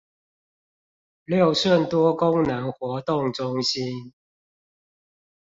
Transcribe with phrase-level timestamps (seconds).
[1.25, 4.13] 六順多功能活動中心